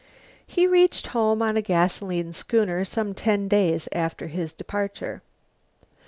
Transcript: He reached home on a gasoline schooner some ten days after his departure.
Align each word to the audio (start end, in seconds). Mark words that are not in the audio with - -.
He 0.47 0.65
reached 0.65 1.05
home 1.13 1.43
on 1.43 1.55
a 1.55 1.61
gasoline 1.61 2.33
schooner 2.33 2.83
some 2.83 3.13
ten 3.13 3.47
days 3.47 3.87
after 3.91 4.25
his 4.29 4.51
departure. 4.51 5.21